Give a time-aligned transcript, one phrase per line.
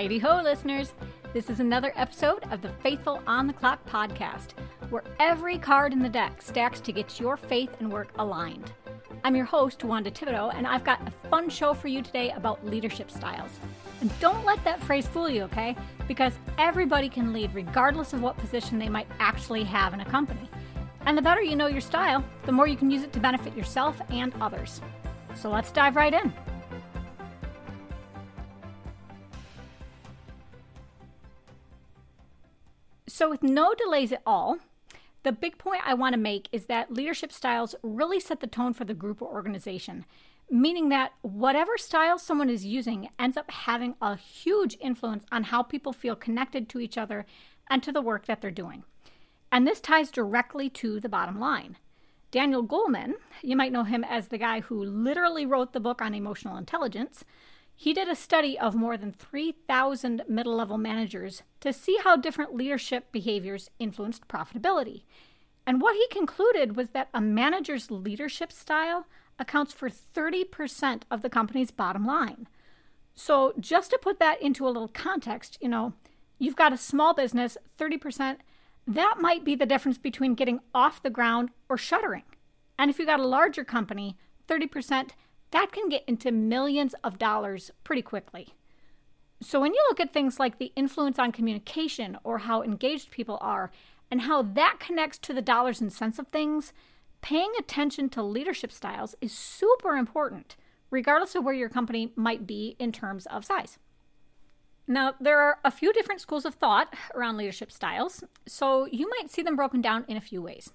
[0.00, 0.94] Heidi ho, listeners.
[1.34, 4.52] This is another episode of the Faithful on the Clock podcast,
[4.88, 8.72] where every card in the deck stacks to get your faith and work aligned.
[9.24, 12.64] I'm your host, Wanda Thibodeaux, and I've got a fun show for you today about
[12.64, 13.50] leadership styles.
[14.00, 15.76] And don't let that phrase fool you, okay?
[16.08, 20.48] Because everybody can lead regardless of what position they might actually have in a company.
[21.04, 23.54] And the better you know your style, the more you can use it to benefit
[23.54, 24.80] yourself and others.
[25.34, 26.32] So let's dive right in.
[33.20, 34.56] So, with no delays at all,
[35.24, 38.72] the big point I want to make is that leadership styles really set the tone
[38.72, 40.06] for the group or organization,
[40.50, 45.62] meaning that whatever style someone is using ends up having a huge influence on how
[45.62, 47.26] people feel connected to each other
[47.68, 48.84] and to the work that they're doing.
[49.52, 51.76] And this ties directly to the bottom line.
[52.30, 53.12] Daniel Goleman,
[53.42, 57.22] you might know him as the guy who literally wrote the book on emotional intelligence,
[57.80, 62.54] he did a study of more than 3,000 middle level managers to see how different
[62.54, 65.04] leadership behaviors influenced profitability.
[65.66, 69.06] And what he concluded was that a manager's leadership style
[69.38, 72.48] accounts for 30% of the company's bottom line.
[73.14, 75.94] So, just to put that into a little context, you know,
[76.38, 78.40] you've got a small business, 30%,
[78.88, 82.24] that might be the difference between getting off the ground or shuttering.
[82.78, 85.12] And if you've got a larger company, 30%,
[85.50, 88.54] that can get into millions of dollars pretty quickly.
[89.42, 93.38] So, when you look at things like the influence on communication or how engaged people
[93.40, 93.70] are
[94.10, 96.72] and how that connects to the dollars and cents of things,
[97.22, 100.56] paying attention to leadership styles is super important,
[100.90, 103.78] regardless of where your company might be in terms of size.
[104.86, 109.30] Now, there are a few different schools of thought around leadership styles, so you might
[109.30, 110.70] see them broken down in a few ways.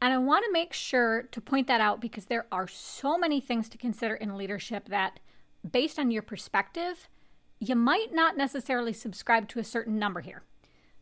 [0.00, 3.40] And I want to make sure to point that out because there are so many
[3.40, 5.18] things to consider in leadership that,
[5.68, 7.08] based on your perspective,
[7.58, 10.42] you might not necessarily subscribe to a certain number here.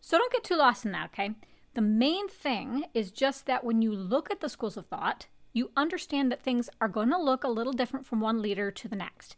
[0.01, 1.33] So don't get too lost in that, okay?
[1.75, 5.71] The main thing is just that when you look at the schools of thought, you
[5.77, 8.97] understand that things are going to look a little different from one leader to the
[8.97, 9.37] next.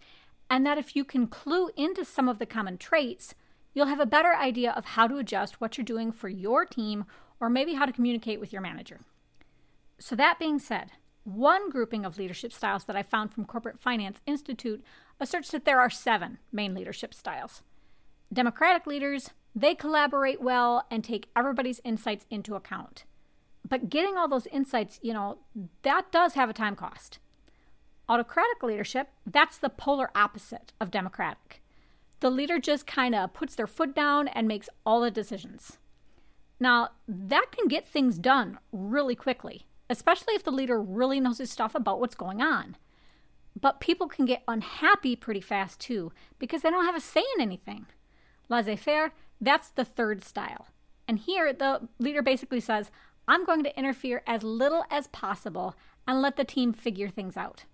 [0.49, 3.35] And that if you can clue into some of the common traits,
[3.75, 7.07] you'll have a better idea of how to adjust what you're doing for your team
[7.41, 9.01] or maybe how to communicate with your manager.
[9.99, 10.93] So, that being said,
[11.25, 14.83] one grouping of leadership styles that I found from Corporate Finance Institute
[15.21, 17.63] asserts that there are seven main leadership styles.
[18.33, 23.05] Democratic leaders, they collaborate well and take everybody's insights into account.
[23.69, 25.39] But getting all those insights, you know,
[25.83, 27.19] that does have a time cost.
[28.09, 31.63] Autocratic leadership, that's the polar opposite of democratic.
[32.21, 35.79] The leader just kind of puts their foot down and makes all the decisions.
[36.59, 41.51] Now, that can get things done really quickly especially if the leader really knows his
[41.51, 42.77] stuff about what's going on.
[43.61, 47.41] But people can get unhappy pretty fast too because they don't have a say in
[47.41, 47.87] anything.
[48.49, 50.69] Laissez faire, that's the third style.
[51.07, 52.91] And here the leader basically says,
[53.27, 55.75] I'm going to interfere as little as possible
[56.07, 57.65] and let the team figure things out.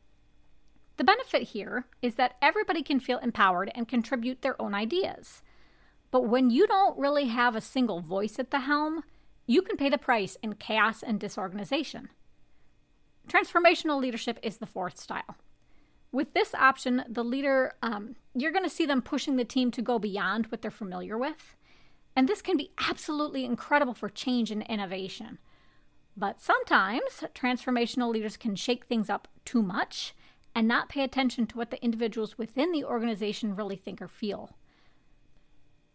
[0.96, 5.42] The benefit here is that everybody can feel empowered and contribute their own ideas.
[6.10, 9.02] But when you don't really have a single voice at the helm,
[9.46, 12.08] you can pay the price in chaos and disorganization.
[13.28, 15.36] Transformational leadership is the fourth style.
[16.12, 19.82] With this option, the leader, um, you're going to see them pushing the team to
[19.82, 21.56] go beyond what they're familiar with.
[22.14, 25.38] And this can be absolutely incredible for change and innovation.
[26.16, 30.14] But sometimes transformational leaders can shake things up too much
[30.54, 34.56] and not pay attention to what the individuals within the organization really think or feel.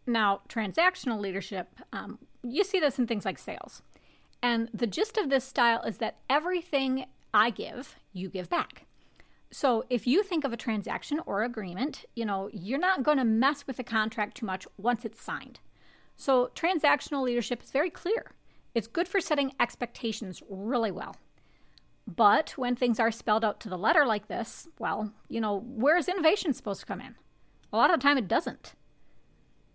[0.06, 3.82] Now, transactional leadership, um, you see this in things like sales.
[4.42, 8.86] And the gist of this style is that everything I give, you give back.
[9.52, 13.24] So if you think of a transaction or agreement, you know, you're not going to
[13.24, 15.58] mess with the contract too much once it's signed.
[16.16, 18.32] So transactional leadership is very clear.
[18.74, 21.16] It's good for setting expectations really well.
[22.06, 25.96] But when things are spelled out to the letter like this, well, you know, where
[25.96, 27.16] is innovation supposed to come in?
[27.72, 28.74] A lot of the time it doesn't.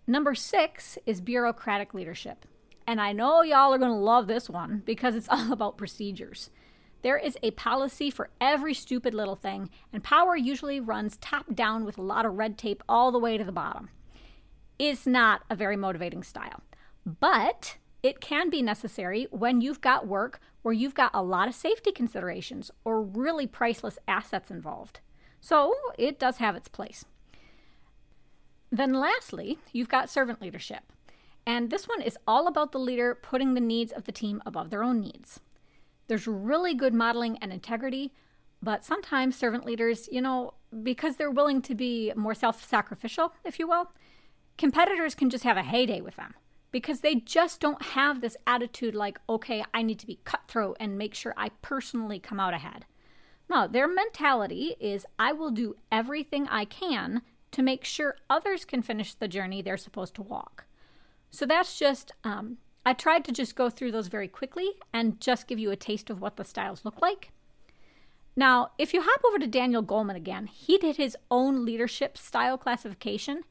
[0.08, 2.46] Number six is bureaucratic leadership.
[2.88, 6.50] And I know y'all are going to love this one because it's all about procedures.
[7.02, 11.86] There is a policy for every stupid little thing, and power usually runs top down
[11.86, 13.90] with a lot of red tape all the way to the bottom.
[14.80, 16.62] It's not a very motivating style,
[17.06, 21.54] but it can be necessary when you've got work where you've got a lot of
[21.54, 25.00] safety considerations or really priceless assets involved.
[25.40, 27.06] So it does have its place.
[28.72, 30.92] Then, lastly, you've got servant leadership.
[31.48, 34.70] And this one is all about the leader putting the needs of the team above
[34.70, 35.40] their own needs.
[36.08, 38.14] There's really good modeling and integrity,
[38.62, 43.60] but sometimes servant leaders, you know, because they're willing to be more self sacrificial, if
[43.60, 43.92] you will,
[44.58, 46.34] competitors can just have a heyday with them
[46.72, 50.98] because they just don't have this attitude like, okay, I need to be cutthroat and
[50.98, 52.86] make sure I personally come out ahead.
[53.50, 57.22] No, their mentality is I will do everything I can
[57.52, 60.66] to make sure others can finish the journey they're supposed to walk.
[61.36, 65.48] So that's just, um, I tried to just go through those very quickly and just
[65.48, 67.32] give you a taste of what the styles look like.
[68.38, 72.58] Now, if you hop over to Daniel Goleman again, he did his own leadership style
[72.58, 73.44] classification,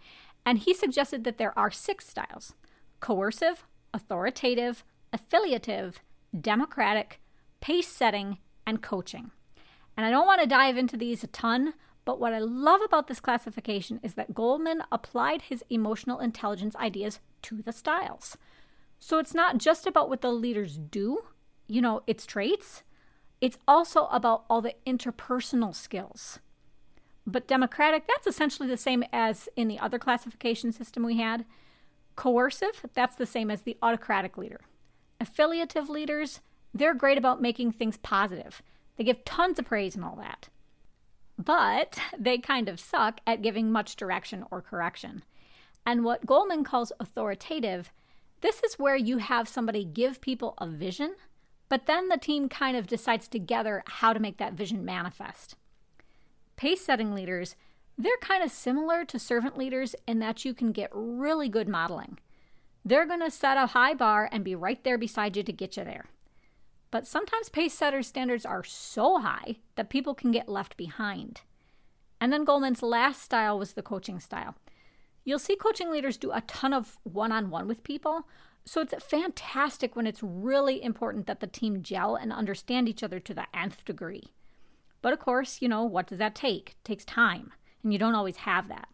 [0.46, 2.54] and he suggested that there are six styles
[3.00, 4.82] coercive, authoritative,
[5.12, 6.00] affiliative,
[6.38, 7.20] democratic,
[7.60, 9.30] pace setting, and coaching.
[9.94, 11.74] And I don't want to dive into these a ton,
[12.06, 17.20] but what I love about this classification is that Goleman applied his emotional intelligence ideas
[17.44, 18.36] to the styles.
[18.98, 21.20] So it's not just about what the leaders do,
[21.66, 22.82] you know, its traits,
[23.40, 26.38] it's also about all the interpersonal skills.
[27.26, 31.44] But democratic, that's essentially the same as in the other classification system we had.
[32.16, 34.60] Coercive, that's the same as the autocratic leader.
[35.20, 36.40] Affiliative leaders,
[36.72, 38.62] they're great about making things positive.
[38.96, 40.48] They give tons of praise and all that.
[41.38, 45.24] But they kind of suck at giving much direction or correction.
[45.86, 47.92] And what Goleman calls authoritative,
[48.40, 51.14] this is where you have somebody give people a vision,
[51.68, 55.56] but then the team kind of decides together how to make that vision manifest.
[56.56, 57.56] Pace setting leaders,
[57.96, 62.18] they're kind of similar to servant leaders in that you can get really good modeling.
[62.84, 65.76] They're going to set a high bar and be right there beside you to get
[65.76, 66.06] you there.
[66.90, 71.40] But sometimes pace setters' standards are so high that people can get left behind.
[72.20, 74.54] And then Goleman's last style was the coaching style.
[75.24, 78.28] You'll see coaching leaders do a ton of one on one with people.
[78.66, 83.20] So it's fantastic when it's really important that the team gel and understand each other
[83.20, 84.32] to the nth degree.
[85.02, 86.70] But of course, you know, what does that take?
[86.70, 88.88] It takes time, and you don't always have that.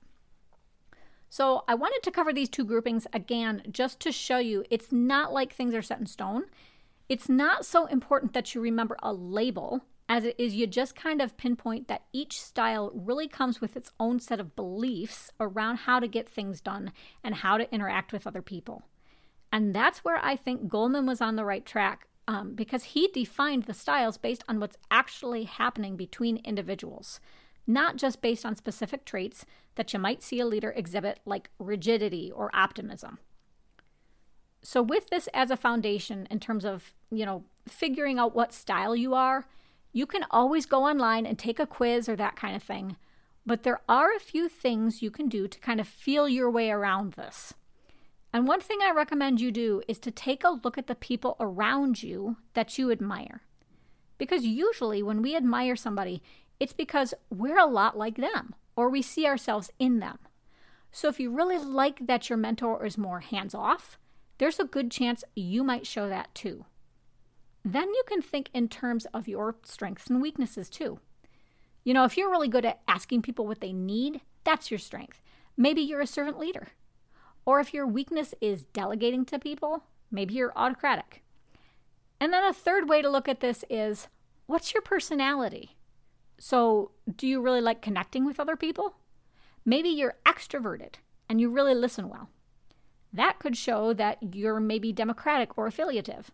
[1.28, 5.32] So I wanted to cover these two groupings again just to show you it's not
[5.32, 6.46] like things are set in stone.
[7.08, 11.22] It's not so important that you remember a label as it is you just kind
[11.22, 16.00] of pinpoint that each style really comes with its own set of beliefs around how
[16.00, 16.92] to get things done
[17.22, 18.82] and how to interact with other people.
[19.52, 23.64] And that's where I think Goleman was on the right track um, because he defined
[23.64, 27.20] the styles based on what's actually happening between individuals,
[27.64, 29.46] not just based on specific traits
[29.76, 33.20] that you might see a leader exhibit, like rigidity or optimism.
[34.62, 38.94] So, with this as a foundation in terms of, you know, figuring out what style
[38.94, 39.46] you are,
[39.92, 42.96] you can always go online and take a quiz or that kind of thing,
[43.44, 46.70] but there are a few things you can do to kind of feel your way
[46.70, 47.54] around this.
[48.32, 51.36] And one thing I recommend you do is to take a look at the people
[51.40, 53.42] around you that you admire.
[54.18, 56.22] Because usually when we admire somebody,
[56.60, 60.18] it's because we're a lot like them or we see ourselves in them.
[60.92, 63.98] So if you really like that your mentor is more hands off,
[64.38, 66.64] there's a good chance you might show that too.
[67.64, 71.00] Then you can think in terms of your strengths and weaknesses too.
[71.84, 75.22] You know, if you're really good at asking people what they need, that's your strength.
[75.56, 76.68] Maybe you're a servant leader.
[77.44, 81.22] Or if your weakness is delegating to people, maybe you're autocratic.
[82.20, 84.08] And then a third way to look at this is
[84.46, 85.76] what's your personality?
[86.38, 88.94] So, do you really like connecting with other people?
[89.64, 90.94] Maybe you're extroverted
[91.28, 92.28] and you really listen well.
[93.12, 96.30] That could show that you're maybe democratic or affiliative.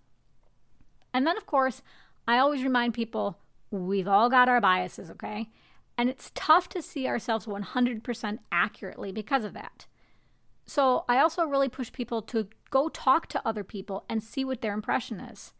[1.16, 1.80] And then, of course,
[2.28, 3.38] I always remind people
[3.70, 5.48] we've all got our biases, okay?
[5.96, 9.86] And it's tough to see ourselves 100% accurately because of that.
[10.66, 14.60] So I also really push people to go talk to other people and see what
[14.60, 15.54] their impression is.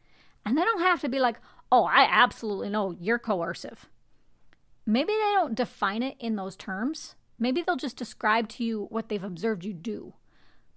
[0.45, 1.41] And they don't have to be like,
[1.73, 3.89] oh, I absolutely know you're coercive.
[4.85, 7.15] Maybe they don't define it in those terms.
[7.39, 10.13] Maybe they'll just describe to you what they've observed you do.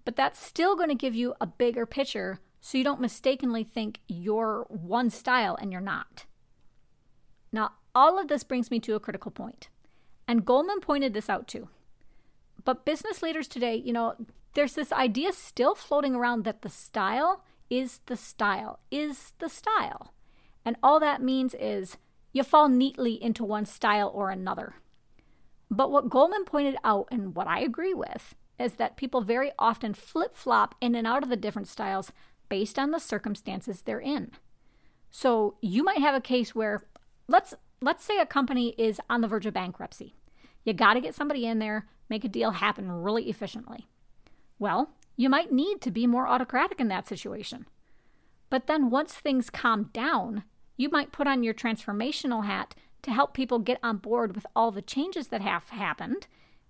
[0.06, 4.00] But that's still going to give you a bigger picture so you don't mistakenly think
[4.08, 6.26] you're one style and you're not.
[7.52, 9.70] Now, all of this brings me to a critical point,
[10.28, 11.70] and Goleman pointed this out too.
[12.64, 14.16] But business leaders today, you know,
[14.54, 20.14] there's this idea still floating around that the style is the style, is the style.
[20.66, 21.98] And all that means is
[22.34, 24.76] you fall neatly into one style or another.
[25.72, 29.94] But what Goleman pointed out, and what I agree with, is that people very often
[29.94, 32.12] flip flop in and out of the different styles
[32.50, 34.32] based on the circumstances they're in.
[35.12, 36.84] So you might have a case where
[37.28, 40.16] let's let's say a company is on the verge of bankruptcy.
[40.66, 43.88] You got to get somebody in there, make a deal happen really efficiently.
[44.58, 47.66] Well, you might need to be more autocratic in that situation.
[48.50, 50.44] But then once things calm down,
[50.76, 54.72] you might put on your transformational hat to help people get on board with all
[54.72, 56.28] the changes that have happened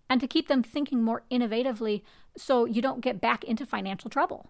[0.10, 2.02] and to keep them thinking more innovatively
[2.36, 4.50] so you don't get back into financial trouble.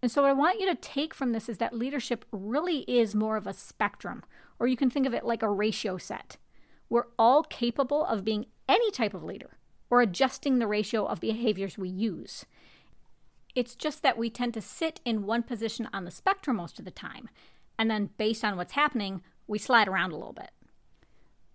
[0.00, 3.14] And so, what I want you to take from this is that leadership really is
[3.14, 4.22] more of a spectrum,
[4.58, 6.36] or you can think of it like a ratio set.
[6.88, 9.58] We're all capable of being any type of leader
[9.90, 12.44] or adjusting the ratio of behaviors we use.
[13.54, 16.84] It's just that we tend to sit in one position on the spectrum most of
[16.84, 17.28] the time,
[17.78, 20.50] and then based on what's happening, we slide around a little bit.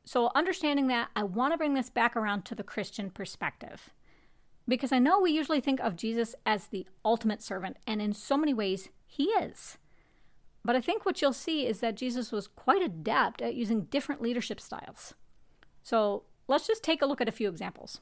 [0.06, 3.90] So, understanding that, I want to bring this back around to the Christian perspective.
[4.68, 8.38] Because I know we usually think of Jesus as the ultimate servant, and in so
[8.38, 9.78] many ways, he is.
[10.66, 14.22] But I think what you'll see is that Jesus was quite adept at using different
[14.22, 15.14] leadership styles.
[15.84, 18.00] So let's just take a look at a few examples.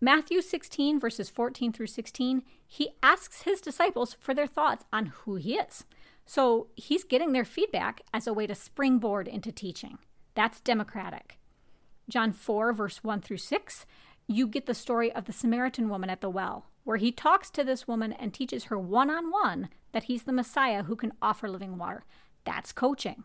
[0.00, 5.36] Matthew 16, verses 14 through 16, he asks his disciples for their thoughts on who
[5.36, 5.84] he is.
[6.26, 9.98] So he's getting their feedback as a way to springboard into teaching.
[10.34, 11.38] That's democratic.
[12.08, 13.86] John 4, verse 1 through 6,
[14.28, 17.64] you get the story of the Samaritan woman at the well, where he talks to
[17.64, 21.48] this woman and teaches her one on one that he's the Messiah who can offer
[21.48, 22.04] living water.
[22.44, 23.24] That's coaching.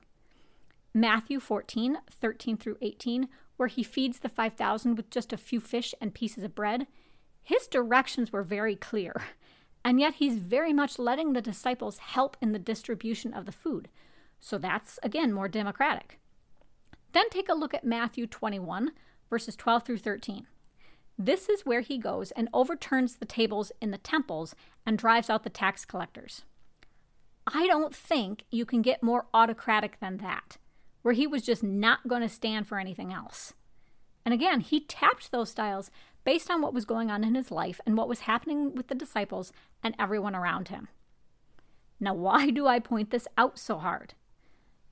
[0.94, 5.94] Matthew 14, 13 through 18, where he feeds the 5,000 with just a few fish
[6.02, 6.88] and pieces of bread,
[7.44, 9.22] his directions were very clear.
[9.84, 13.90] And yet he's very much letting the disciples help in the distribution of the food.
[14.40, 16.20] So that's, again, more democratic.
[17.14, 18.92] Then take a look at Matthew 21,
[19.30, 20.46] verses 12 through 13.
[21.24, 24.56] This is where he goes and overturns the tables in the temples
[24.88, 26.46] and drives out the tax collectors.
[27.46, 30.58] I don't think you can get more autocratic than that,
[31.04, 33.54] where he was just not going to stand for anything else.
[34.26, 35.92] And again, he tapped those styles
[36.24, 38.96] based on what was going on in his life and what was happening with the
[38.96, 40.88] disciples and everyone around him.
[42.00, 44.16] Now, why do I point this out so hard?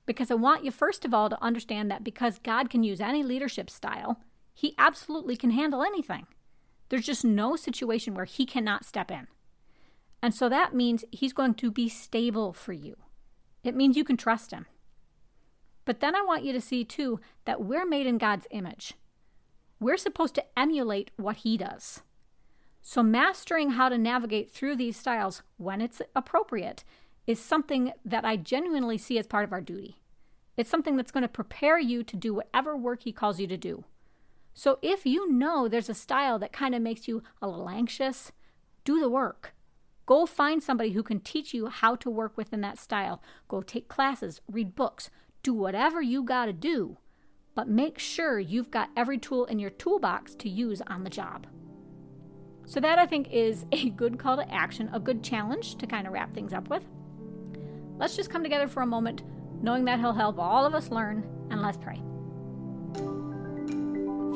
[0.06, 3.24] Because I want you, first of all, to understand that because God can use any
[3.24, 4.20] leadership style,
[4.54, 6.26] he absolutely can handle anything.
[6.88, 9.28] There's just no situation where he cannot step in.
[10.22, 12.96] And so that means he's going to be stable for you.
[13.62, 14.66] It means you can trust him.
[15.84, 18.94] But then I want you to see, too, that we're made in God's image.
[19.78, 22.02] We're supposed to emulate what he does.
[22.82, 26.84] So, mastering how to navigate through these styles when it's appropriate
[27.26, 29.96] is something that I genuinely see as part of our duty.
[30.56, 33.56] It's something that's going to prepare you to do whatever work he calls you to
[33.56, 33.84] do.
[34.60, 38.30] So if you know there's a style that kind of makes you a little anxious,
[38.84, 39.54] do the work.
[40.04, 43.22] Go find somebody who can teach you how to work within that style.
[43.48, 45.08] Go take classes, read books,
[45.42, 46.98] do whatever you got to do,
[47.54, 51.46] but make sure you've got every tool in your toolbox to use on the job.
[52.66, 56.06] So, that I think is a good call to action, a good challenge to kind
[56.06, 56.84] of wrap things up with.
[57.96, 59.22] Let's just come together for a moment,
[59.62, 62.02] knowing that He'll help all of us learn, and let's pray.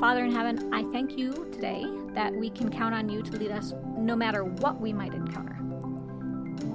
[0.01, 1.85] Father in heaven, I thank you today
[2.15, 5.57] that we can count on you to lead us no matter what we might encounter.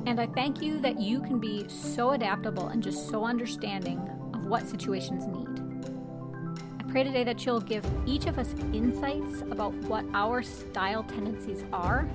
[0.05, 3.99] And I thank you that you can be so adaptable and just so understanding
[4.33, 5.47] of what situations need.
[6.79, 11.65] I pray today that you'll give each of us insights about what our style tendencies
[11.73, 12.09] are,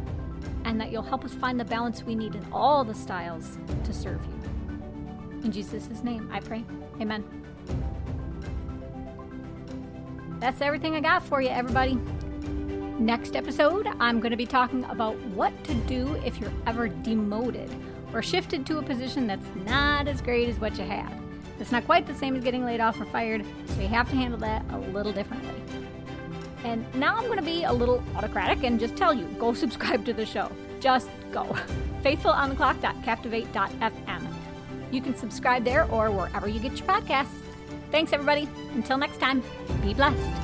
[0.64, 3.92] and that you'll help us find the balance we need in all the styles to
[3.92, 4.40] serve you.
[5.44, 6.64] In Jesus' name, I pray.
[7.00, 7.22] Amen.
[10.44, 11.94] That's everything I got for you, everybody.
[12.98, 17.74] Next episode, I'm going to be talking about what to do if you're ever demoted
[18.12, 21.10] or shifted to a position that's not as great as what you had.
[21.58, 24.16] It's not quite the same as getting laid off or fired, so you have to
[24.16, 25.62] handle that a little differently.
[26.62, 30.04] And now I'm going to be a little autocratic and just tell you go subscribe
[30.04, 30.52] to the show.
[30.78, 31.44] Just go.
[32.02, 34.26] FaithfulOnTheClock.captivate.fm.
[34.92, 37.43] You can subscribe there or wherever you get your podcasts.
[37.94, 38.48] Thanks, everybody.
[38.74, 39.40] Until next time,
[39.80, 40.43] be blessed.